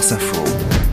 [0.00, 0.89] France Info.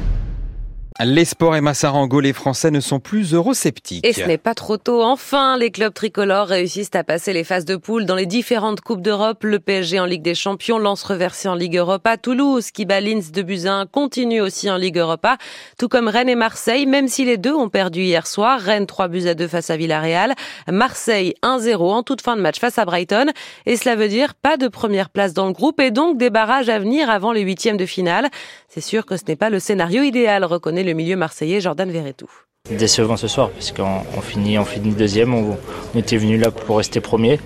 [1.00, 4.04] Les sports et Massarango, les Français ne sont plus eurosceptiques.
[4.04, 5.04] Et ce n'est pas trop tôt.
[5.04, 9.04] Enfin, les clubs tricolores réussissent à passer les phases de poule dans les différentes Coupes
[9.04, 9.44] d'Europe.
[9.44, 12.18] Le PSG en Ligue des Champions lance reversé en Ligue Europa.
[12.18, 15.38] Toulouse, qui Linz de Buzyn, continue aussi en Ligue Europa.
[15.78, 18.60] Tout comme Rennes et Marseille, même si les deux ont perdu hier soir.
[18.60, 20.34] Rennes 3 buts à 2 face à Villarreal.
[20.68, 23.28] Marseille 1-0 en toute fin de match face à Brighton.
[23.68, 26.70] Et cela veut dire pas de première place dans le groupe et donc des barrages
[26.70, 28.30] à venir avant les huitièmes de finale.
[28.68, 32.30] C'est sûr que ce n'est pas le scénario idéal, reconnaît le milieu marseillais Jordan Verretou.
[32.70, 35.58] Décevant ce soir, parce qu'on finit, on finit deuxième, on,
[35.96, 37.40] était venu là pour rester premier.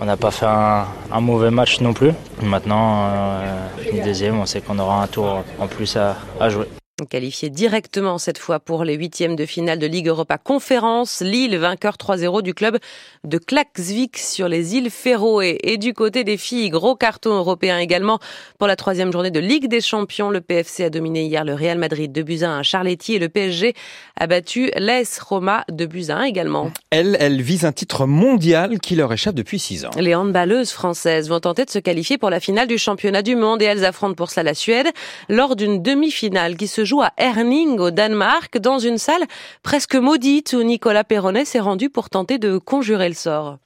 [0.00, 2.12] On n'a pas fait un, mauvais match non plus.
[2.42, 6.66] Maintenant, euh, on finit deuxième, on sait qu'on aura un tour en plus à jouer.
[7.06, 11.94] Qualifié directement cette fois pour les huitièmes de finale de Ligue Europa Conférence, Lille vainqueur
[11.94, 12.78] 3-0 du club
[13.22, 15.58] de Klaksvik sur les îles Féroé.
[15.62, 18.18] Et du côté des filles, gros carton européen également
[18.58, 20.28] pour la troisième journée de Ligue des Champions.
[20.30, 23.74] Le PFC a dominé hier le Real Madrid de Buzyn à Charletti et le PSG
[24.18, 26.72] a battu l'AS Roma de Buzyn également.
[26.90, 29.90] Elle, elle vise un titre mondial qui leur échappe depuis six ans.
[29.96, 33.62] Les handballeuses françaises vont tenter de se qualifier pour la finale du championnat du monde
[33.62, 34.88] et elles affrontent pour cela la Suède
[35.28, 39.24] lors d'une demi-finale qui se joue à Herning au Danemark dans une salle
[39.62, 43.58] presque maudite où Nicolas Perronnet s'est rendu pour tenter de conjurer le sort.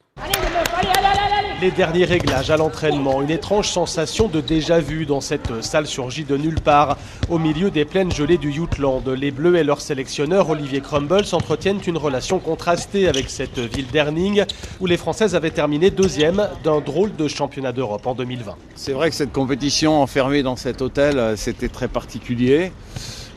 [1.62, 6.36] Les derniers réglages à l'entraînement, une étrange sensation de déjà-vu dans cette salle surgit de
[6.36, 6.98] nulle part.
[7.30, 11.78] Au milieu des plaines gelées du Jutland, les Bleus et leur sélectionneur Olivier Crumble s'entretiennent
[11.86, 14.42] une relation contrastée avec cette ville d'Erning
[14.80, 18.56] où les Françaises avaient terminé deuxième d'un drôle de championnat d'Europe en 2020.
[18.74, 22.72] C'est vrai que cette compétition enfermée dans cet hôtel, euh, c'était très particulier.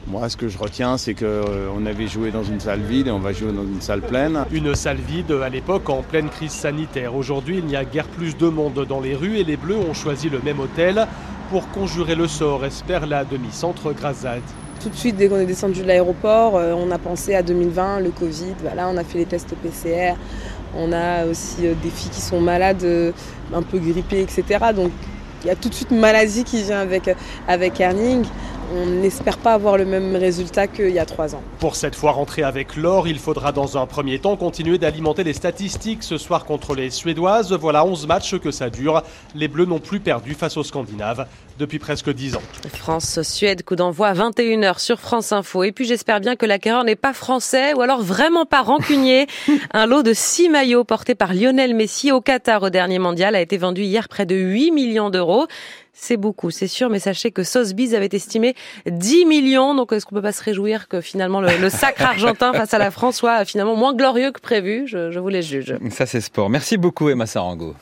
[0.07, 3.11] Moi, ce que je retiens, c'est qu'on euh, avait joué dans une salle vide et
[3.11, 4.45] on va jouer dans une salle pleine.
[4.51, 7.15] Une salle vide à l'époque en pleine crise sanitaire.
[7.15, 9.95] Aujourd'hui, il n'y a guère plus de monde dans les rues et les Bleus ont
[9.95, 11.07] choisi le même hôtel
[11.49, 14.43] pour conjurer le sort, espère la demi-centre Grazad.
[14.79, 18.01] Tout de suite, dès qu'on est descendu de l'aéroport, euh, on a pensé à 2020,
[18.01, 18.53] le Covid.
[18.61, 20.13] Voilà, on a fait les tests PCR.
[20.77, 22.85] On a aussi euh, des filles qui sont malades,
[23.51, 24.65] un peu grippées, etc.
[24.75, 24.91] Donc,
[25.43, 27.09] il y a tout de suite une maladie qui vient avec,
[27.47, 28.23] avec Herning
[28.73, 31.41] on n'espère pas avoir le même résultat qu'il y a trois ans.
[31.59, 35.33] Pour cette fois rentrée avec l'or, il faudra dans un premier temps continuer d'alimenter les
[35.33, 37.53] statistiques ce soir contre les Suédoises.
[37.53, 39.03] Voilà 11 matchs que ça dure.
[39.33, 41.25] Les Bleus n'ont plus perdu face aux Scandinaves
[41.57, 42.41] depuis presque 10 ans.
[42.73, 45.63] France-Suède, coup d'envoi à 21h sur France Info.
[45.63, 49.27] Et puis j'espère bien que l'acquéreur n'est pas français ou alors vraiment pas rancunier.
[49.73, 53.41] Un lot de 6 maillots portés par Lionel Messi au Qatar au dernier mondial a
[53.41, 55.47] été vendu hier près de 8 millions d'euros.
[55.97, 58.53] C'est beaucoup, c'est sûr, mais sachez que Sotheby's avait estimé
[58.85, 59.73] 10 millions.
[59.75, 62.91] Donc, est-ce qu'on peut pas se réjouir que finalement le, sacre argentin face à la
[62.91, 64.87] France soit finalement moins glorieux que prévu?
[64.87, 65.75] Je, je vous les juge.
[65.91, 66.49] Ça, c'est sport.
[66.49, 67.75] Merci beaucoup, Emma Sarango.